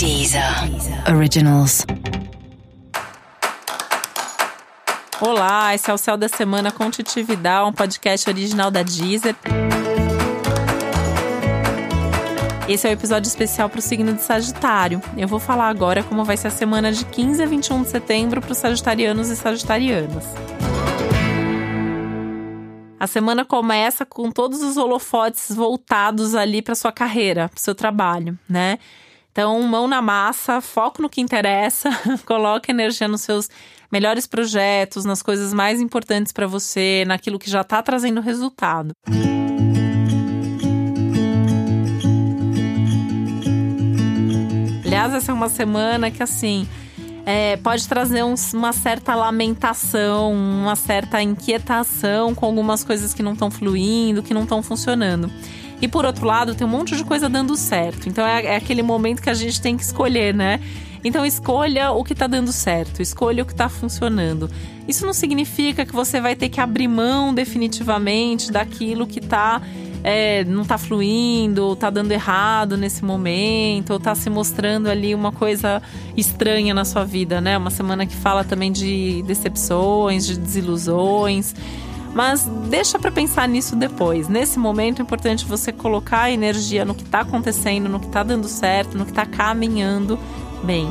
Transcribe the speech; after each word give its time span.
Deezer 0.00 0.42
Originals. 1.14 1.84
Olá, 5.20 5.74
esse 5.74 5.90
é 5.90 5.92
o 5.92 5.98
Céu 5.98 6.16
da 6.16 6.26
Semana 6.26 6.72
com 6.72 6.90
Titi 6.90 7.22
Vidal, 7.22 7.68
um 7.68 7.72
podcast 7.74 8.30
original 8.30 8.70
da 8.70 8.82
Deezer. 8.82 9.36
Esse 12.66 12.86
é 12.86 12.88
o 12.88 12.92
um 12.92 12.94
episódio 12.94 13.28
especial 13.28 13.68
para 13.68 13.78
o 13.78 13.82
signo 13.82 14.14
de 14.14 14.22
Sagitário. 14.22 15.02
Eu 15.18 15.28
vou 15.28 15.38
falar 15.38 15.68
agora 15.68 16.02
como 16.02 16.24
vai 16.24 16.38
ser 16.38 16.48
a 16.48 16.50
semana 16.50 16.90
de 16.90 17.04
15 17.04 17.42
a 17.42 17.46
21 17.46 17.82
de 17.82 17.88
setembro 17.90 18.40
para 18.40 18.52
os 18.52 18.56
sagitarianos 18.56 19.28
e 19.28 19.36
sagitarianas. 19.36 20.24
A 22.98 23.06
semana 23.06 23.44
começa 23.44 24.06
com 24.06 24.30
todos 24.30 24.62
os 24.62 24.78
holofotes 24.78 25.54
voltados 25.54 26.34
ali 26.34 26.62
para 26.62 26.74
sua 26.74 26.90
carreira, 26.90 27.50
para 27.50 27.60
seu 27.60 27.74
trabalho, 27.74 28.38
né? 28.48 28.78
Então, 29.32 29.60
mão 29.62 29.86
na 29.86 30.02
massa, 30.02 30.60
foco 30.60 31.00
no 31.00 31.08
que 31.08 31.20
interessa, 31.20 31.88
coloque 32.26 32.70
energia 32.70 33.06
nos 33.06 33.20
seus 33.20 33.48
melhores 33.90 34.26
projetos, 34.26 35.04
nas 35.04 35.22
coisas 35.22 35.52
mais 35.52 35.80
importantes 35.80 36.32
para 36.32 36.46
você, 36.46 37.04
naquilo 37.06 37.38
que 37.38 37.48
já 37.48 37.60
está 37.60 37.82
trazendo 37.82 38.20
resultado. 38.20 38.92
Aliás, 44.84 45.14
essa 45.14 45.30
é 45.30 45.34
uma 45.34 45.48
semana 45.48 46.10
que 46.10 46.22
assim 46.22 46.68
é, 47.24 47.56
pode 47.58 47.86
trazer 47.86 48.24
uma 48.24 48.72
certa 48.72 49.14
lamentação, 49.14 50.32
uma 50.32 50.74
certa 50.74 51.22
inquietação 51.22 52.34
com 52.34 52.46
algumas 52.46 52.82
coisas 52.82 53.14
que 53.14 53.22
não 53.22 53.34
estão 53.34 53.50
fluindo, 53.50 54.22
que 54.22 54.34
não 54.34 54.42
estão 54.42 54.62
funcionando. 54.62 55.30
E 55.80 55.88
por 55.88 56.04
outro 56.04 56.26
lado, 56.26 56.54
tem 56.54 56.66
um 56.66 56.70
monte 56.70 56.96
de 56.96 57.04
coisa 57.04 57.28
dando 57.28 57.56
certo. 57.56 58.08
Então 58.08 58.26
é, 58.26 58.44
é 58.46 58.56
aquele 58.56 58.82
momento 58.82 59.22
que 59.22 59.30
a 59.30 59.34
gente 59.34 59.60
tem 59.60 59.76
que 59.76 59.82
escolher, 59.82 60.34
né? 60.34 60.60
Então 61.02 61.24
escolha 61.24 61.92
o 61.92 62.04
que 62.04 62.12
está 62.12 62.26
dando 62.26 62.52
certo, 62.52 63.00
escolha 63.00 63.42
o 63.42 63.46
que 63.46 63.52
está 63.52 63.68
funcionando. 63.68 64.50
Isso 64.86 65.06
não 65.06 65.14
significa 65.14 65.86
que 65.86 65.92
você 65.92 66.20
vai 66.20 66.36
ter 66.36 66.50
que 66.50 66.60
abrir 66.60 66.88
mão 66.88 67.32
definitivamente 67.32 68.52
daquilo 68.52 69.06
que 69.06 69.18
está 69.18 69.62
é, 70.02 70.44
não 70.44 70.62
está 70.62 70.78
fluindo, 70.78 71.64
ou 71.64 71.76
tá 71.76 71.90
dando 71.90 72.12
errado 72.12 72.76
nesse 72.76 73.04
momento, 73.04 73.90
ou 73.90 73.96
está 73.96 74.14
se 74.14 74.30
mostrando 74.30 74.88
ali 74.88 75.14
uma 75.14 75.32
coisa 75.32 75.82
estranha 76.16 76.72
na 76.74 76.84
sua 76.84 77.04
vida, 77.04 77.40
né? 77.40 77.56
Uma 77.56 77.70
semana 77.70 78.06
que 78.06 78.16
fala 78.16 78.42
também 78.42 78.72
de 78.72 79.22
decepções, 79.26 80.26
de 80.26 80.38
desilusões. 80.38 81.54
Mas 82.14 82.44
deixa 82.68 82.98
para 82.98 83.10
pensar 83.10 83.48
nisso 83.48 83.76
depois. 83.76 84.28
Nesse 84.28 84.58
momento 84.58 85.00
é 85.00 85.02
importante 85.02 85.44
você 85.44 85.72
colocar 85.72 86.22
a 86.22 86.30
energia 86.30 86.84
no 86.84 86.94
que 86.94 87.02
está 87.02 87.20
acontecendo, 87.20 87.88
no 87.88 88.00
que 88.00 88.06
está 88.06 88.22
dando 88.22 88.48
certo, 88.48 88.98
no 88.98 89.04
que 89.04 89.12
está 89.12 89.24
caminhando 89.24 90.18
bem. 90.64 90.88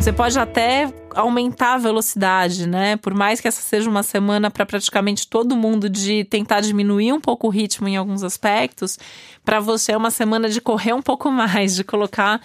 Você 0.00 0.12
pode 0.14 0.38
até 0.38 0.90
aumentar 1.14 1.74
a 1.74 1.78
velocidade, 1.78 2.66
né? 2.66 2.96
Por 2.96 3.12
mais 3.12 3.40
que 3.40 3.48
essa 3.48 3.60
seja 3.60 3.88
uma 3.88 4.02
semana 4.02 4.50
para 4.50 4.64
praticamente 4.64 5.28
todo 5.28 5.54
mundo 5.54 5.90
de 5.90 6.24
tentar 6.24 6.60
diminuir 6.60 7.12
um 7.12 7.20
pouco 7.20 7.46
o 7.46 7.50
ritmo 7.50 7.86
em 7.86 7.96
alguns 7.96 8.22
aspectos, 8.22 8.98
para 9.44 9.60
você 9.60 9.92
é 9.92 9.96
uma 9.96 10.10
semana 10.10 10.48
de 10.48 10.60
correr 10.60 10.94
um 10.94 11.02
pouco 11.02 11.28
mais, 11.30 11.74
de 11.76 11.84
colocar 11.84 12.40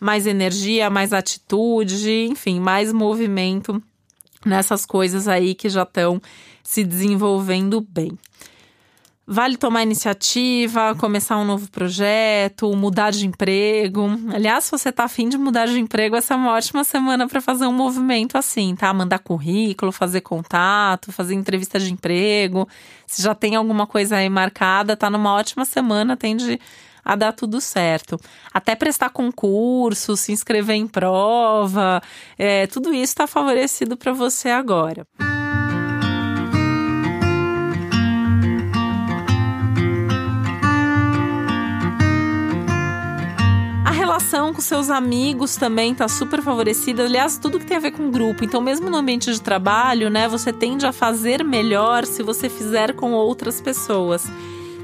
mais 0.00 0.26
energia, 0.26 0.88
mais 0.88 1.12
atitude, 1.12 2.26
enfim, 2.30 2.58
mais 2.58 2.92
movimento 2.92 3.80
nessas 4.44 4.86
coisas 4.86 5.28
aí 5.28 5.54
que 5.54 5.68
já 5.68 5.82
estão 5.82 6.20
se 6.62 6.82
desenvolvendo 6.82 7.80
bem. 7.80 8.18
Vale 9.32 9.56
tomar 9.56 9.84
iniciativa, 9.84 10.92
começar 10.96 11.38
um 11.38 11.44
novo 11.44 11.70
projeto, 11.70 12.74
mudar 12.74 13.12
de 13.12 13.28
emprego. 13.28 14.08
Aliás, 14.34 14.64
se 14.64 14.72
você 14.72 14.88
está 14.88 15.04
afim 15.04 15.28
de 15.28 15.38
mudar 15.38 15.66
de 15.66 15.78
emprego, 15.78 16.16
essa 16.16 16.34
é 16.34 16.36
uma 16.36 16.50
ótima 16.50 16.82
semana 16.82 17.28
para 17.28 17.40
fazer 17.40 17.64
um 17.66 17.72
movimento 17.72 18.36
assim, 18.36 18.74
tá? 18.74 18.92
Mandar 18.92 19.20
currículo, 19.20 19.92
fazer 19.92 20.22
contato, 20.22 21.12
fazer 21.12 21.34
entrevista 21.34 21.78
de 21.78 21.92
emprego. 21.92 22.68
Se 23.06 23.22
já 23.22 23.32
tem 23.32 23.54
alguma 23.54 23.86
coisa 23.86 24.16
aí 24.16 24.28
marcada, 24.28 24.96
tá 24.96 25.08
numa 25.08 25.32
ótima 25.32 25.64
semana, 25.64 26.16
tende 26.16 26.58
a 27.04 27.16
dar 27.16 27.32
tudo 27.32 27.60
certo. 27.60 28.18
Até 28.52 28.74
prestar 28.74 29.10
concurso, 29.10 30.16
se 30.16 30.32
inscrever 30.32 30.76
em 30.76 30.86
prova, 30.86 32.02
é, 32.38 32.66
tudo 32.66 32.92
isso 32.92 33.12
está 33.12 33.26
favorecido 33.26 33.96
para 33.96 34.12
você 34.12 34.48
agora. 34.50 35.06
relação 44.20 44.52
com 44.52 44.60
seus 44.60 44.90
amigos 44.90 45.56
também 45.56 45.94
tá 45.94 46.06
super 46.06 46.42
favorecida. 46.42 47.04
Aliás, 47.04 47.38
tudo 47.38 47.58
que 47.58 47.64
tem 47.64 47.76
a 47.76 47.80
ver 47.80 47.90
com 47.92 48.10
grupo. 48.10 48.44
Então, 48.44 48.60
mesmo 48.60 48.90
no 48.90 48.96
ambiente 48.96 49.32
de 49.32 49.40
trabalho, 49.40 50.10
né, 50.10 50.28
você 50.28 50.52
tende 50.52 50.86
a 50.86 50.92
fazer 50.92 51.42
melhor 51.42 52.04
se 52.04 52.22
você 52.22 52.48
fizer 52.48 52.94
com 52.94 53.12
outras 53.12 53.60
pessoas. 53.60 54.24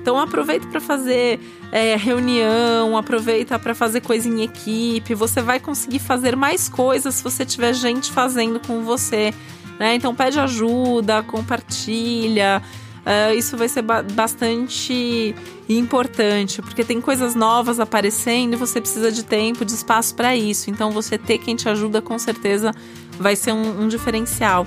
Então 0.07 0.21
aproveita 0.21 0.69
para 0.69 0.81
fazer 0.81 1.41
é, 1.73 1.97
reunião, 1.97 2.97
aproveita 2.97 3.59
para 3.59 3.75
fazer 3.75 4.03
coisa 4.03 4.29
em 4.29 4.45
equipe. 4.45 5.17
Você 5.17 5.43
vai 5.43 5.59
conseguir 5.59 5.99
fazer 5.99 6.37
mais 6.37 6.69
coisas 6.69 7.17
se 7.17 7.25
você 7.25 7.45
tiver 7.45 7.73
gente 7.73 8.13
fazendo 8.13 8.61
com 8.65 8.85
você. 8.85 9.35
Né? 9.81 9.97
Então 9.97 10.15
pede 10.15 10.39
ajuda, 10.39 11.25
compartilha. 11.25 12.63
Uh, 12.99 13.35
isso 13.37 13.57
vai 13.57 13.69
ser 13.69 13.83
ba 13.83 14.01
bastante 14.01 15.35
importante, 15.69 16.63
porque 16.63 16.85
tem 16.85 17.01
coisas 17.01 17.35
novas 17.35 17.81
aparecendo 17.81 18.53
e 18.53 18.57
você 18.57 18.81
precisa 18.81 19.11
de 19.11 19.25
tempo, 19.25 19.65
de 19.65 19.73
espaço 19.73 20.15
para 20.15 20.37
isso. 20.37 20.71
Então, 20.71 20.93
você 20.93 21.19
ter 21.19 21.39
quem 21.39 21.57
te 21.57 21.69
ajuda 21.69 22.01
com 22.01 22.17
certeza 22.19 22.73
vai 23.19 23.35
ser 23.35 23.53
um, 23.53 23.83
um 23.83 23.89
diferencial. 23.89 24.67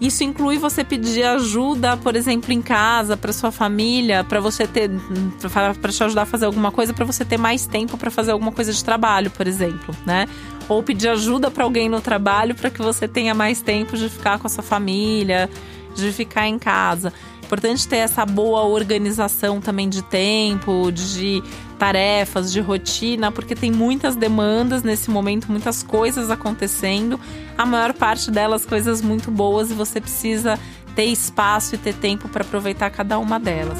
Isso 0.00 0.22
inclui 0.24 0.58
você 0.58 0.84
pedir 0.84 1.22
ajuda, 1.22 1.96
por 1.96 2.16
exemplo, 2.16 2.52
em 2.52 2.60
casa, 2.60 3.16
para 3.16 3.32
sua 3.32 3.50
família, 3.50 4.22
para 4.22 4.40
você 4.40 4.66
ter, 4.66 4.90
para 5.80 5.92
te 5.92 6.04
ajudar 6.04 6.22
a 6.22 6.26
fazer 6.26 6.44
alguma 6.44 6.70
coisa, 6.70 6.92
para 6.92 7.04
você 7.04 7.24
ter 7.24 7.38
mais 7.38 7.66
tempo 7.66 7.96
para 7.96 8.10
fazer 8.10 8.32
alguma 8.32 8.52
coisa 8.52 8.72
de 8.72 8.84
trabalho, 8.84 9.30
por 9.30 9.46
exemplo, 9.46 9.94
né? 10.04 10.28
Ou 10.68 10.82
pedir 10.82 11.08
ajuda 11.08 11.50
para 11.50 11.64
alguém 11.64 11.88
no 11.88 12.00
trabalho 12.00 12.54
para 12.54 12.68
que 12.68 12.82
você 12.82 13.08
tenha 13.08 13.34
mais 13.34 13.62
tempo 13.62 13.96
de 13.96 14.08
ficar 14.08 14.38
com 14.38 14.46
a 14.46 14.50
sua 14.50 14.62
família, 14.62 15.48
de 15.94 16.12
ficar 16.12 16.46
em 16.46 16.58
casa. 16.58 17.12
Importante 17.46 17.86
ter 17.86 17.98
essa 17.98 18.26
boa 18.26 18.64
organização 18.64 19.60
também 19.60 19.88
de 19.88 20.02
tempo, 20.02 20.90
de 20.90 21.40
tarefas, 21.78 22.52
de 22.52 22.60
rotina, 22.60 23.30
porque 23.30 23.54
tem 23.54 23.70
muitas 23.70 24.16
demandas 24.16 24.82
nesse 24.82 25.10
momento, 25.10 25.46
muitas 25.48 25.80
coisas 25.80 26.28
acontecendo. 26.28 27.20
A 27.56 27.64
maior 27.64 27.92
parte 27.92 28.32
delas 28.32 28.66
coisas 28.66 29.00
muito 29.00 29.30
boas 29.30 29.70
e 29.70 29.74
você 29.74 30.00
precisa 30.00 30.58
ter 30.96 31.04
espaço 31.04 31.76
e 31.76 31.78
ter 31.78 31.94
tempo 31.94 32.28
para 32.28 32.42
aproveitar 32.42 32.90
cada 32.90 33.16
uma 33.16 33.38
delas. 33.38 33.78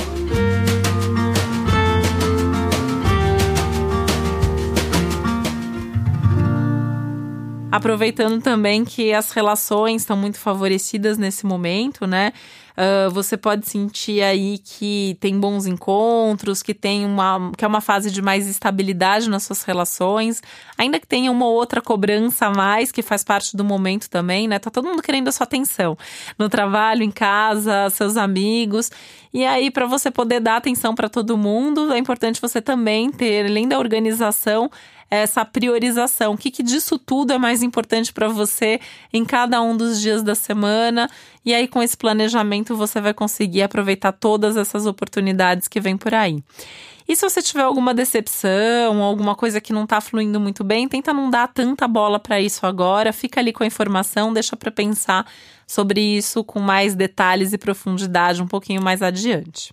Aproveitando 7.76 8.40
também 8.40 8.84
que 8.84 9.12
as 9.12 9.30
relações 9.32 10.02
estão 10.02 10.16
muito 10.16 10.38
favorecidas 10.38 11.18
nesse 11.18 11.44
momento, 11.44 12.06
né? 12.06 12.32
Uh, 12.76 13.10
você 13.10 13.38
pode 13.38 13.66
sentir 13.66 14.20
aí 14.22 14.58
que 14.58 15.16
tem 15.18 15.40
bons 15.40 15.64
encontros, 15.64 16.62
que 16.62 16.74
tem 16.74 17.06
uma 17.06 17.50
que 17.56 17.64
é 17.64 17.68
uma 17.68 17.80
fase 17.80 18.10
de 18.10 18.20
mais 18.20 18.46
estabilidade 18.46 19.30
nas 19.30 19.44
suas 19.44 19.62
relações, 19.62 20.42
ainda 20.76 21.00
que 21.00 21.06
tenha 21.06 21.32
uma 21.32 21.46
outra 21.46 21.80
cobrança 21.80 22.46
a 22.46 22.50
mais 22.50 22.92
que 22.92 23.00
faz 23.00 23.24
parte 23.24 23.56
do 23.56 23.64
momento 23.64 24.10
também, 24.10 24.46
né? 24.46 24.58
Tá 24.58 24.70
todo 24.70 24.86
mundo 24.86 25.02
querendo 25.02 25.28
a 25.28 25.32
sua 25.32 25.44
atenção 25.44 25.96
no 26.38 26.50
trabalho, 26.50 27.02
em 27.02 27.10
casa, 27.10 27.88
seus 27.88 28.14
amigos. 28.14 28.90
E 29.32 29.46
aí 29.46 29.70
para 29.70 29.86
você 29.86 30.10
poder 30.10 30.40
dar 30.40 30.56
atenção 30.56 30.94
para 30.94 31.08
todo 31.08 31.36
mundo, 31.36 31.90
é 31.94 31.98
importante 31.98 32.42
você 32.42 32.60
também 32.60 33.10
ter, 33.10 33.46
além 33.46 33.66
da 33.66 33.78
organização, 33.78 34.70
essa 35.10 35.44
priorização. 35.44 36.34
O 36.34 36.38
que, 36.38 36.50
que 36.50 36.62
disso 36.62 36.98
tudo 36.98 37.32
é 37.32 37.38
mais 37.38 37.62
importante 37.62 38.12
para 38.12 38.28
você 38.28 38.80
em 39.12 39.24
cada 39.24 39.60
um 39.62 39.76
dos 39.76 40.00
dias 40.00 40.22
da 40.22 40.34
semana? 40.34 41.08
E 41.44 41.54
aí, 41.54 41.68
com 41.68 41.82
esse 41.82 41.96
planejamento, 41.96 42.76
você 42.76 43.00
vai 43.00 43.14
conseguir 43.14 43.62
aproveitar 43.62 44.12
todas 44.12 44.56
essas 44.56 44.86
oportunidades 44.86 45.68
que 45.68 45.80
vêm 45.80 45.96
por 45.96 46.12
aí. 46.12 46.42
E 47.08 47.14
se 47.14 47.22
você 47.22 47.40
tiver 47.40 47.62
alguma 47.62 47.94
decepção, 47.94 49.00
alguma 49.00 49.36
coisa 49.36 49.60
que 49.60 49.72
não 49.72 49.84
está 49.84 50.00
fluindo 50.00 50.40
muito 50.40 50.64
bem, 50.64 50.88
tenta 50.88 51.12
não 51.12 51.30
dar 51.30 51.46
tanta 51.46 51.86
bola 51.86 52.18
para 52.18 52.40
isso 52.40 52.66
agora, 52.66 53.12
fica 53.12 53.38
ali 53.38 53.52
com 53.52 53.62
a 53.62 53.66
informação, 53.66 54.32
deixa 54.32 54.56
para 54.56 54.72
pensar 54.72 55.24
sobre 55.68 56.00
isso 56.00 56.42
com 56.42 56.58
mais 56.58 56.96
detalhes 56.96 57.52
e 57.52 57.58
profundidade 57.58 58.42
um 58.42 58.46
pouquinho 58.48 58.82
mais 58.82 59.02
adiante. 59.02 59.70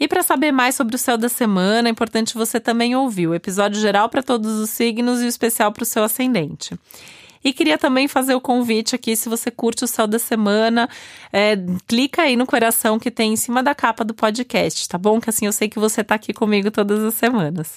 E 0.00 0.08
para 0.08 0.22
saber 0.22 0.50
mais 0.50 0.74
sobre 0.74 0.96
o 0.96 0.98
céu 0.98 1.18
da 1.18 1.28
semana, 1.28 1.86
é 1.88 1.92
importante 1.92 2.32
você 2.32 2.58
também 2.58 2.96
ouvir 2.96 3.26
o 3.26 3.34
episódio 3.34 3.78
geral 3.78 4.08
para 4.08 4.22
todos 4.22 4.58
os 4.58 4.70
signos 4.70 5.20
e 5.20 5.26
o 5.26 5.28
especial 5.28 5.70
para 5.70 5.82
o 5.82 5.86
seu 5.86 6.02
ascendente. 6.02 6.74
E 7.44 7.52
queria 7.52 7.76
também 7.76 8.08
fazer 8.08 8.34
o 8.34 8.40
convite 8.40 8.94
aqui, 8.94 9.14
se 9.14 9.28
você 9.28 9.50
curte 9.50 9.84
o 9.84 9.86
Céu 9.86 10.06
da 10.06 10.18
Semana, 10.18 10.88
é, 11.30 11.54
clica 11.86 12.22
aí 12.22 12.34
no 12.34 12.46
coração 12.46 12.98
que 12.98 13.10
tem 13.10 13.34
em 13.34 13.36
cima 13.36 13.62
da 13.62 13.74
capa 13.74 14.02
do 14.02 14.14
podcast, 14.14 14.88
tá 14.88 14.96
bom? 14.96 15.20
Que 15.20 15.28
assim 15.28 15.46
eu 15.46 15.52
sei 15.52 15.68
que 15.68 15.78
você 15.78 16.02
tá 16.02 16.14
aqui 16.14 16.32
comigo 16.32 16.70
todas 16.70 17.02
as 17.02 17.14
semanas. 17.14 17.74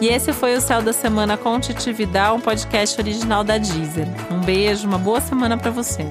E 0.00 0.08
esse 0.08 0.32
foi 0.32 0.56
o 0.56 0.60
Céu 0.60 0.82
da 0.82 0.92
Semana 0.92 1.36
com 1.36 1.60
Titi 1.60 1.90
um 2.34 2.40
podcast 2.40 3.00
original 3.00 3.44
da 3.44 3.58
Deezer. 3.58 4.08
Um 4.30 4.40
beijo, 4.40 4.88
uma 4.88 4.98
boa 4.98 5.20
semana 5.20 5.56
para 5.56 5.70
você. 5.70 6.08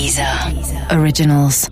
Deezer. 0.00 0.56
Originals. 0.90 1.68